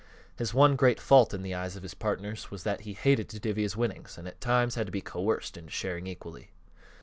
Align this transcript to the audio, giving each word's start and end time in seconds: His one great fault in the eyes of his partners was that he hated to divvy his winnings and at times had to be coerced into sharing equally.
His 0.35 0.51
one 0.51 0.75
great 0.75 0.99
fault 0.99 1.31
in 1.31 1.43
the 1.43 1.53
eyes 1.53 1.75
of 1.75 1.83
his 1.83 1.93
partners 1.93 2.49
was 2.49 2.63
that 2.63 2.81
he 2.81 2.93
hated 2.93 3.29
to 3.29 3.39
divvy 3.39 3.61
his 3.61 3.77
winnings 3.77 4.17
and 4.17 4.27
at 4.27 4.41
times 4.41 4.73
had 4.73 4.87
to 4.87 4.91
be 4.91 4.99
coerced 4.99 5.57
into 5.57 5.69
sharing 5.69 6.07
equally. 6.07 6.49